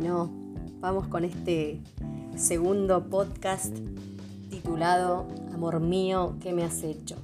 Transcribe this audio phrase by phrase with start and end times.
[0.00, 0.30] Bueno,
[0.80, 1.78] vamos con este
[2.34, 3.76] segundo podcast
[4.48, 7.16] titulado Amor mío, ¿qué me has hecho?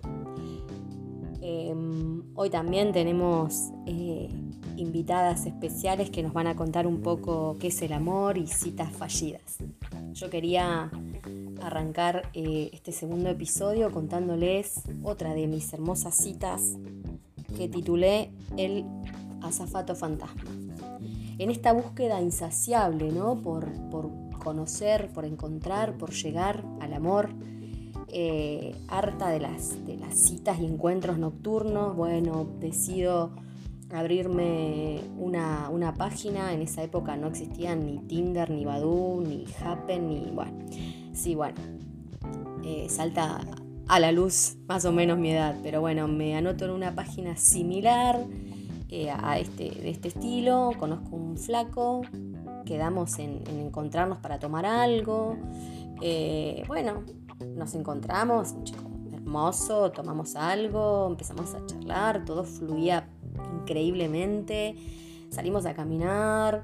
[1.41, 4.29] Em, hoy también tenemos eh,
[4.77, 8.93] invitadas especiales que nos van a contar un poco qué es el amor y citas
[8.93, 9.57] fallidas.
[10.13, 10.91] Yo quería
[11.63, 16.77] arrancar eh, este segundo episodio contándoles otra de mis hermosas citas
[17.57, 18.85] que titulé El
[19.41, 20.66] azafato fantasma
[21.39, 23.41] en esta búsqueda insaciable, ¿no?
[23.43, 23.67] Por,
[24.39, 27.31] conocer, por encontrar, por llegar al amor,
[28.13, 33.33] eh, harta de las, de las citas y encuentros nocturnos, bueno, decido
[33.91, 40.31] abrirme una, página, en esa época no existían ni Tinder, ni Badoo, ni Happen, ni
[40.31, 40.53] bueno,
[41.13, 41.57] sí, bueno,
[42.65, 43.41] eh, salta
[43.89, 47.37] a la luz más o menos mi edad, pero bueno, me anoto en una página
[47.37, 48.25] similar,
[48.89, 52.03] eh, a este, de este estilo, conozco un flaco,
[52.65, 55.37] quedamos en, encontrarnos para tomar algo,
[56.01, 57.03] eh, bueno,
[57.57, 63.09] nos encontramos, un chico hermoso, tomamos algo, empezamos a charlar, todo fluía
[63.61, 64.77] increíblemente,
[65.31, 66.63] salimos a caminar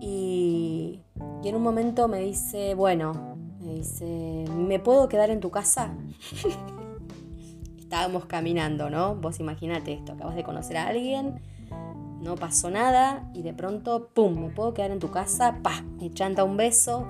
[0.00, 1.00] y,
[1.42, 5.94] y en un momento me dice, bueno, me dice, ¿me puedo quedar en tu casa?
[7.90, 9.16] estábamos caminando, ¿no?
[9.16, 11.40] Vos imagínate esto, acabas de conocer a alguien,
[12.22, 15.82] no pasó nada y de pronto, ¡pum!, me puedo quedar en tu casa, ¡pa!
[16.00, 17.08] Me chanta un beso.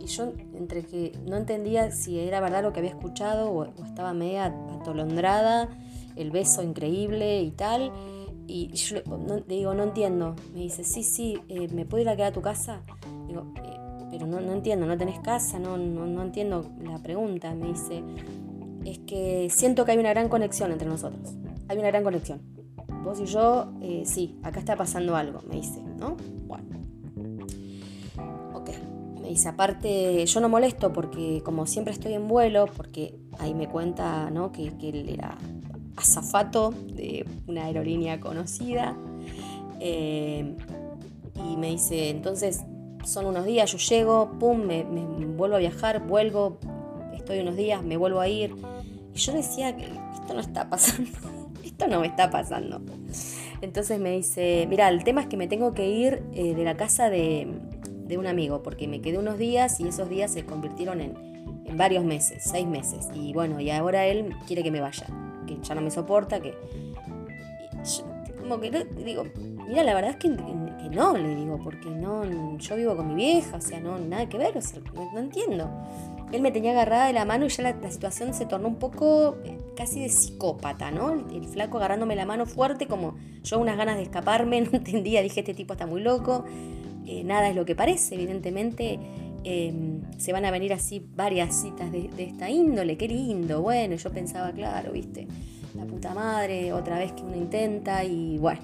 [0.00, 4.14] Y yo entre que no entendía si era verdad lo que había escuchado o, estaba
[4.14, 4.46] media
[4.80, 5.68] atolondrada,
[6.16, 7.92] el beso increíble y tal.
[8.46, 10.36] Y yo le digo, no entiendo.
[10.54, 12.80] Me dice, sí, sí, eh, ¿me puedo ir a quedar a tu casa?
[13.26, 13.76] Digo, eh,
[14.10, 17.52] pero no, no, entiendo, no tenés casa, no, no, no entiendo la pregunta.
[17.54, 18.02] Me dice,
[18.84, 21.34] es que siento que hay una gran conexión entre nosotros.
[21.68, 22.40] Hay una gran conexión.
[23.04, 26.16] Vos y yo, eh, sí, acá está pasando algo, me dice, ¿no?
[26.46, 26.66] Bueno.
[28.54, 28.70] Ok.
[29.20, 33.68] Me dice, aparte, yo no molesto porque como siempre estoy en vuelo, porque ahí me
[33.68, 34.52] cuenta, ¿no?
[34.52, 35.36] Que, él era
[35.96, 38.96] azafato de una aerolínea conocida.
[39.80, 40.56] Eh,
[41.34, 42.64] y me dice, entonces
[43.04, 46.58] son unos días, yo llego, pum, me, me, vuelvo a viajar, vuelvo,
[47.28, 48.54] estoy unos días, me vuelvo a ir.
[49.14, 51.10] Y yo decía que esto no está pasando,
[51.62, 52.80] esto no me está pasando.
[53.60, 56.78] Entonces me dice, mira, el tema es que me tengo que ir eh, de la
[56.78, 57.46] casa de,
[58.16, 61.28] un amigo, porque me quedé unos días y esos días se convirtieron en,
[61.76, 63.08] varios meses, seis meses.
[63.14, 65.06] Y bueno, y ahora él quiere que me vaya,
[65.46, 66.54] que ya no me soporta, que...
[68.40, 68.70] como que
[69.04, 69.24] digo,
[69.68, 73.58] mira, la verdad es que, no, le digo, porque no, yo vivo con mi vieja,
[73.58, 74.80] o sea, no, nada que ver, o sea,
[75.12, 75.70] no entiendo
[76.32, 79.36] él me tenía agarrada de la mano y ya la, situación se tornó un poco
[79.44, 81.12] eh, casi de psicópata, ¿no?
[81.12, 85.40] El, flaco agarrándome la mano fuerte, como yo unas ganas de escaparme, no entendía, dije,
[85.40, 86.44] este tipo está muy loco,
[87.06, 88.98] eh, nada es lo que parece, evidentemente
[89.44, 93.96] em, se van a venir así varias citas de, de, esta índole, qué lindo, bueno,
[93.96, 95.26] yo pensaba, claro, viste,
[95.74, 98.60] la puta madre, otra vez que uno intenta y bueno.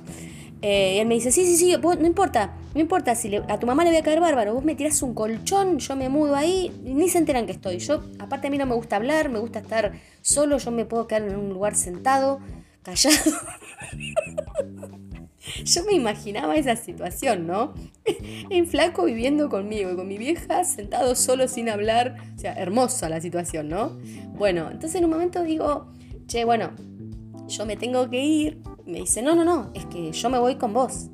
[0.66, 3.66] Eh, y él me dice, sí, sí, sí, no importa, no importa, si a tu
[3.66, 6.72] mamá le voy a caer bárbaro, vos me tirás un colchón, yo me mudo ahí,
[6.82, 7.80] ni se enteran que estoy.
[7.80, 9.92] Yo, aparte a mí no me gusta hablar, me gusta estar
[10.22, 12.40] solo, yo me puedo quedar en un lugar sentado,
[12.82, 13.14] callado.
[15.66, 17.74] yo me imaginaba esa situación, ¿no?
[18.48, 23.20] En flaco viviendo conmigo con mi vieja sentado solo sin hablar, o sea, hermosa la
[23.20, 23.98] situación, ¿no?
[24.28, 25.92] Bueno, entonces en un momento digo,
[26.26, 26.70] che, bueno,
[27.48, 30.56] yo me tengo que ir, me dice, no, no, no, es que yo me voy
[30.56, 31.10] con vos.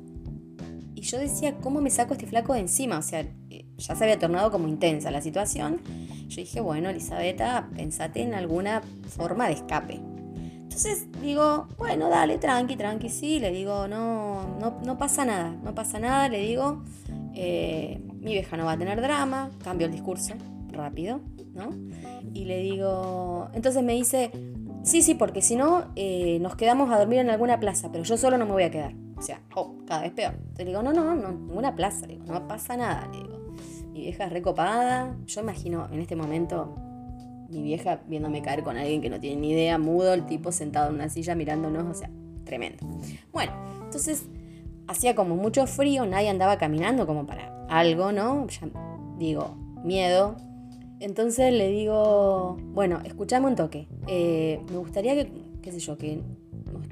[0.95, 2.99] Y yo decía, ¿cómo me saco este flaco de encima?
[2.99, 5.81] O sea, eh, ya se había tornado como intensa la situación.
[6.27, 9.99] Yo dije, bueno, Elisabetta, pensate en alguna forma de escape.
[10.71, 13.39] Entonces digo, bueno, dale, tranqui, tranqui, sí.
[13.39, 16.29] Le digo, no, no, no pasa nada, no pasa nada.
[16.29, 16.83] Le digo,
[17.33, 19.49] eh, mi vieja no va a tener drama.
[19.63, 20.35] Cambio el discurso
[20.71, 21.19] rápido,
[21.53, 21.71] ¿no?
[22.33, 24.31] Y le digo, entonces me dice,
[24.83, 28.17] Sí, sí, porque si no, eh, nos quedamos a dormir en alguna plaza, pero yo
[28.17, 28.93] solo no me voy a quedar.
[29.17, 30.33] O sea, oh, cada vez peor.
[30.55, 33.39] Te digo, no, no, no, ninguna plaza, le digo, no pasa nada, le digo.
[33.93, 35.15] Mi vieja es recopada.
[35.27, 36.75] Yo imagino en este momento
[37.49, 40.89] mi vieja viéndome caer con alguien que no tiene ni idea, mudo, el tipo sentado
[40.89, 42.09] en una silla mirándonos, o sea,
[42.45, 42.87] tremendo.
[43.31, 43.51] Bueno,
[43.83, 44.25] entonces
[44.87, 48.47] hacía como mucho frío, nadie andaba caminando como para algo, ¿no?
[48.47, 48.67] Ya
[49.17, 50.37] digo, miedo,
[51.01, 53.87] entonces le digo, bueno, escuchame un toque.
[54.07, 55.31] Eh, me gustaría que,
[55.61, 56.21] qué sé yo, que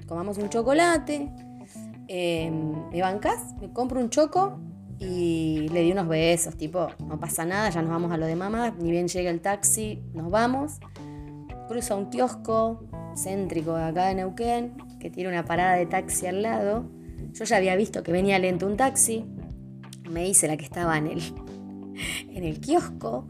[0.07, 1.31] comamos un chocolate.
[2.07, 3.53] Em, ¿Me bancas?
[3.61, 4.59] Me compro un choco
[4.97, 8.35] y le di unos besos, tipo, no pasa nada, ya nos vamos a lo de
[8.35, 8.75] mamá.
[8.79, 10.79] Ni bien llega el taxi, nos vamos.
[11.67, 12.83] Cruza un kiosco
[13.15, 16.89] céntrico de acá de Neuquén, que tiene una parada de taxi al lado.
[17.33, 19.23] Yo ya había visto que venía lento un taxi.
[20.09, 21.21] Me hice la que estaba en el,
[22.33, 23.27] en el kiosco,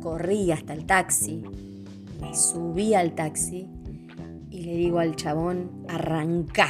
[0.00, 1.44] corrí hasta el taxi,
[2.20, 3.68] me subí al taxi
[4.50, 6.68] y le digo al chabón, arranca.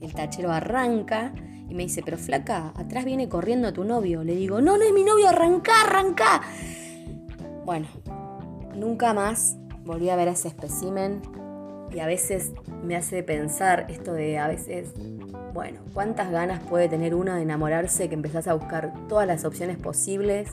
[0.00, 1.32] El tachero arranca
[1.68, 4.22] y me dice, pero flaca, atrás viene corriendo tu novio.
[4.22, 6.42] Le digo, no, no es mi novio, arranca, arranca.
[7.64, 7.88] Bueno,
[8.74, 11.22] nunca más volví a ver a ese espécimen
[11.92, 12.52] y a veces
[12.84, 14.92] me hace pensar esto de a veces,
[15.54, 19.78] bueno, cuántas ganas puede tener uno de enamorarse que empezás a buscar todas las opciones
[19.78, 20.50] posibles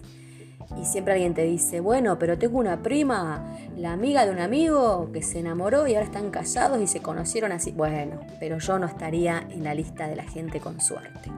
[0.79, 5.09] y siempre alguien te dice, bueno, pero tengo una prima, la amiga de un amigo
[5.11, 7.71] que se enamoró y ahora están casados y se conocieron así.
[7.71, 11.31] Bueno, pero yo no estaría en la lista de la gente con suerte.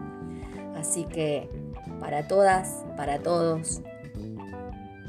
[0.75, 1.49] Así que
[1.99, 3.81] para todas, para todos,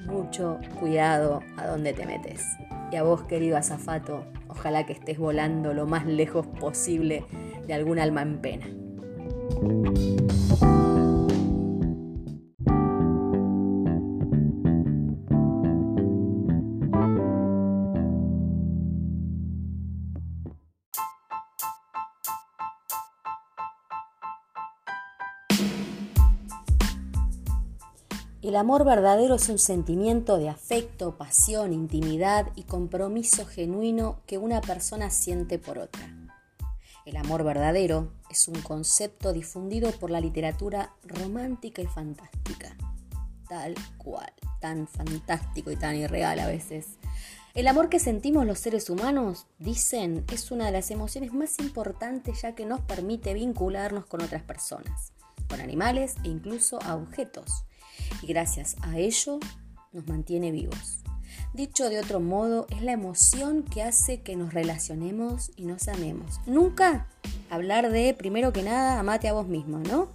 [0.07, 2.45] mucho cuidado a dónde te metes.
[2.91, 7.25] Y a vos, querido azafato, ojalá que estés volando lo más lejos posible
[7.67, 8.67] de algún alma en pena.
[28.47, 34.61] El amor verdadero es un sentimiento de afecto, pasión, intimidad y compromiso genuino que una
[34.61, 36.09] persona siente por otra.
[37.05, 42.77] El amor verdadero es un concepto difundido por la literatura romántica y fantástica.
[43.49, 47.01] Tal cual, tan fantástico y tan irreal a veces.
[47.55, 52.43] El amor que sentimos los seres humanos, dicen, es una de las emociones más importantes
[52.43, 55.13] ya que nos permite vincularnos con otras personas,
[55.49, 57.65] con animales e incluso a objetos
[58.23, 59.39] y gracias a ello
[59.93, 61.03] nos mantiene vivos.
[61.53, 66.41] Dicho de otro modo, es la emoción que hace que nos relacionemos y nos amemos.
[66.47, 67.09] Nunca
[67.51, 70.09] hablar de, primero que nada, amate a vos mismo, ¿no?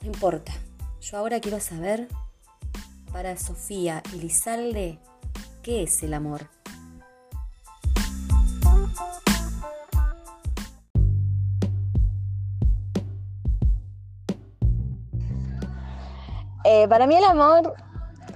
[0.00, 0.52] No importa.
[1.00, 2.08] Yo ahora quiero saber,
[3.12, 4.98] para Sofía y Lizalde,
[5.62, 6.48] ¿qué es el amor?
[16.74, 17.76] Eh, para mí el amor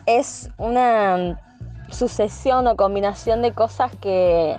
[0.07, 1.41] es una
[1.91, 4.57] sucesión o combinación de cosas que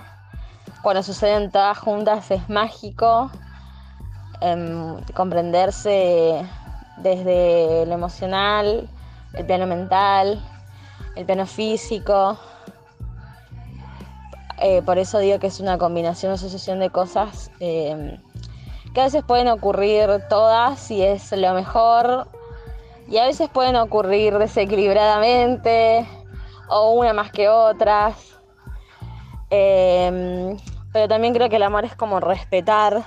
[0.81, 3.31] cuando suceden todas juntas es mágico.
[4.41, 6.45] Em, comprenderse
[6.97, 8.89] desde lo emocional,
[9.33, 10.41] el plano mental,
[11.15, 12.37] el plano físico.
[14.57, 18.17] Eh, por eso digo que es una combinación o sucesión de cosas em,
[18.93, 22.27] que a veces pueden ocurrir todas y es lo mejor
[23.09, 26.07] y a veces pueden ocurrir desequilibradamente
[26.69, 28.38] o una más que otras.
[29.50, 30.56] Em,
[30.94, 33.03] pero también creo que el amor es como respetar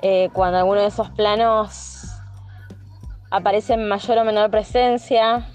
[0.00, 2.04] eh, cuando alguno de esos planos
[3.30, 5.46] aparece en mayor o menor presencia,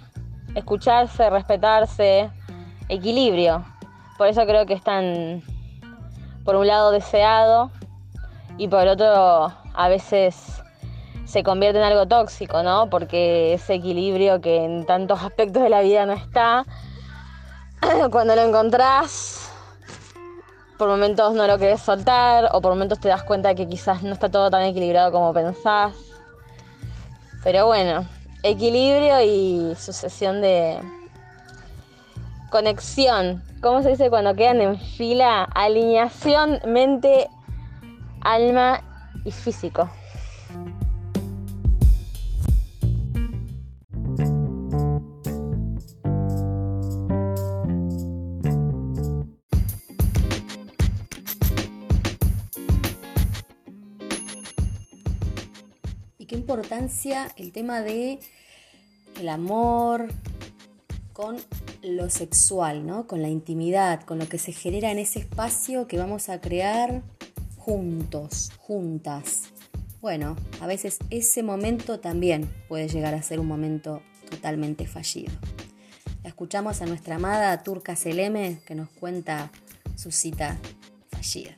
[0.54, 2.30] escucharse, respetarse,
[2.89, 3.65] equilibrio.
[4.19, 5.42] Por eso creo que están,
[6.45, 7.71] por un lado, deseado
[8.59, 10.62] y por otro, a veces
[11.27, 12.89] se convierte en algo tóxico, ¿no?
[12.89, 16.65] Porque ese equilibrio que en tantos aspectos de la vida no está,
[18.12, 19.51] cuando lo encontrás,
[20.77, 24.13] por momentos no lo querés soltar o por momentos te das cuenta que quizás no
[24.13, 25.94] está todo tan equilibrado como pensás.
[27.44, 28.06] Pero bueno,
[28.44, 30.80] equilibrio y sucesión de
[32.49, 33.44] conexión.
[33.61, 35.44] ¿Cómo se dice cuando quedan en fila?
[35.44, 37.30] Alineación mente,
[38.21, 38.81] alma
[39.25, 39.90] y físico.
[57.35, 58.19] El tema de
[59.19, 60.07] el amor
[61.11, 61.35] con
[61.81, 63.07] lo sexual, ¿no?
[63.07, 67.01] Con la intimidad, con lo que se genera en ese espacio que vamos a crear
[67.57, 69.49] juntos, juntas.
[69.99, 75.33] Bueno, a veces ese momento también puede llegar a ser un momento totalmente fallido.
[76.23, 79.51] La escuchamos a nuestra amada Turca Seleme que nos cuenta
[79.95, 80.57] su cita
[81.11, 81.57] fallida.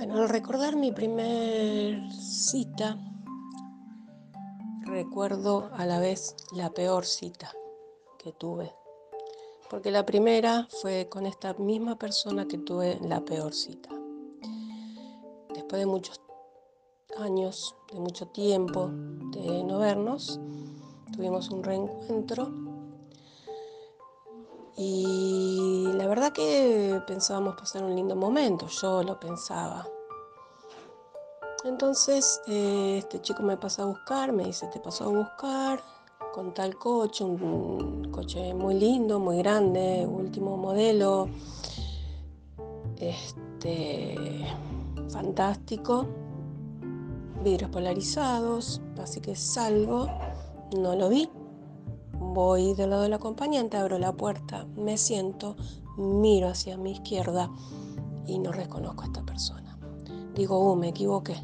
[0.00, 2.96] Bueno, al recordar mi primer cita,
[4.86, 7.52] recuerdo a la vez la peor cita
[8.18, 8.74] que tuve.
[9.68, 13.90] Porque la primera fue con esta misma persona que tuve la peor cita.
[15.52, 16.18] Después de muchos
[17.18, 18.88] años, de mucho tiempo
[19.32, 20.40] de no vernos,
[21.12, 22.69] tuvimos un reencuentro
[24.76, 29.86] Y la verdad que pensábamos pasar un lindo momento, yo lo pensaba.
[31.64, 35.82] Entonces eh, este chico me pasa a buscar, me dice, te pasó a buscar
[36.32, 41.28] con tal coche, un coche muy lindo, muy grande, último modelo,
[42.96, 44.46] este,
[45.10, 46.06] fantástico,
[47.42, 50.06] vidrios polarizados, así que salgo,
[50.76, 51.28] no lo vi,
[52.32, 55.56] voy del lado del acompañante, abro la puerta, me siento,
[55.96, 57.50] miro hacia mi izquierda
[58.26, 59.76] y no reconozco a esta persona.
[60.34, 61.36] Digo, uh, me equivoqué.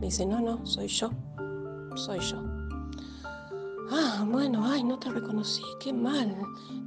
[0.00, 1.10] Me dice, no, no, soy yo,
[1.94, 2.38] soy yo.
[3.92, 6.34] Ah, bueno, ay, no te reconocí, qué mal.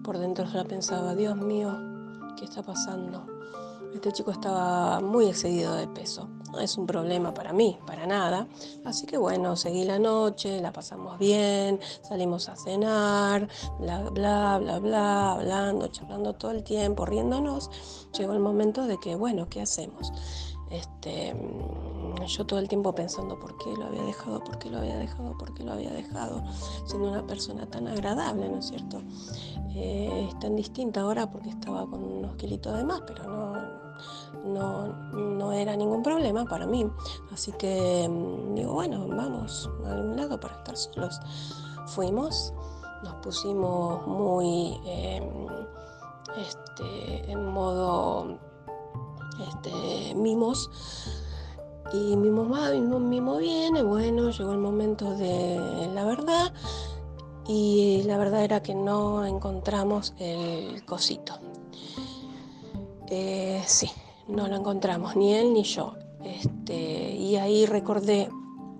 [0.03, 1.77] Por dentro ya pensaba, Dios mío,
[2.35, 3.25] ¿qué está pasando?
[4.03, 6.27] Este chico estaba muy excedido de peso.
[6.51, 8.49] No es un problema para mí, para nada.
[8.83, 13.47] Así que bueno, seguí la noche, la pasamos bien, salimos a cenar,
[13.79, 17.71] bla, bla, bla, bla, hablando, charlando todo el tiempo, riéndonos.
[18.19, 20.11] Llegó el momento de que, bueno, ¿qué hacemos?
[20.69, 21.33] Este,
[22.27, 25.37] yo todo el tiempo pensando por qué lo había dejado, por qué lo había dejado,
[25.37, 26.43] por qué lo había dejado,
[26.85, 29.01] siendo una persona tan agradable, ¿no es cierto?
[29.75, 33.72] Eh, es tan distinta ahora porque estaba con unos kilitos de más, pero no,
[34.45, 36.85] no, no era ningún problema para mí.
[37.31, 41.19] Así que mm, digo, bueno, vamos a algún lado para estar solos.
[41.87, 42.53] Fuimos,
[43.03, 45.47] nos pusimos muy em,
[46.37, 48.37] este, en modo
[49.47, 50.69] este, mimos.
[51.91, 56.51] Y mimo va, mimo, mimo viene, bueno, llegó el momento de la verdad
[57.47, 61.33] y la verdad era que no encontramos el cosito.
[63.07, 63.91] Eh, sí,
[64.27, 65.95] no lo encontramos, ni él ni yo.
[66.23, 68.29] Este, y ahí recordé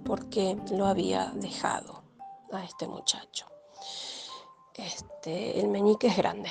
[0.05, 2.03] por qué lo había dejado
[2.51, 3.47] a este muchacho.
[4.75, 6.49] Este, el meñique es grande,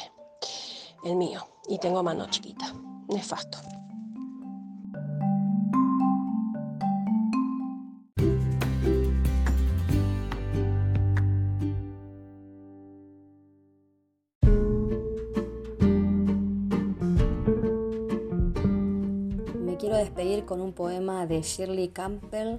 [1.05, 2.73] el mío, y tengo mano chiquita,
[3.09, 3.59] nefasto.
[20.53, 22.59] Con un poema de Shirley Campbell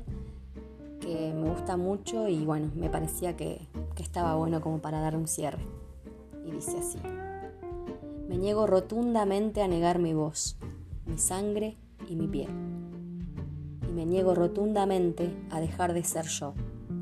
[1.00, 5.16] que me gusta mucho y bueno, me parecía que, que estaba bueno como para dar
[5.16, 5.62] un cierre.
[6.44, 6.98] Y dice así.
[8.28, 10.58] Me niego rotundamente a negar mi voz,
[11.06, 11.78] mi sangre
[12.10, 12.50] y mi piel.
[13.88, 16.56] Y me niego rotundamente a dejar de ser yo,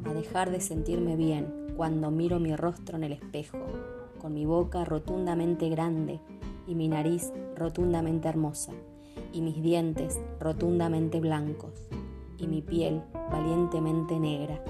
[0.03, 3.59] a dejar de sentirme bien cuando miro mi rostro en el espejo,
[4.19, 6.19] con mi boca rotundamente grande
[6.67, 8.73] y mi nariz rotundamente hermosa
[9.33, 11.87] y mis dientes rotundamente blancos
[12.37, 14.63] y mi piel valientemente negra.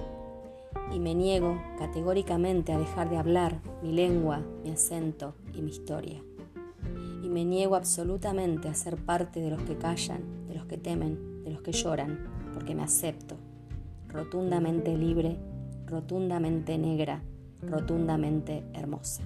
[0.94, 6.22] Y me niego categóricamente a dejar de hablar mi lengua, mi acento y mi historia.
[7.24, 11.44] Y me niego absolutamente a ser parte de los que callan, de los que temen,
[11.44, 12.20] de los que lloran,
[12.54, 13.36] porque me acepto,
[14.10, 15.38] rotundamente libre,
[15.88, 17.22] rotundamente negra,
[17.62, 19.24] rotundamente hermosa.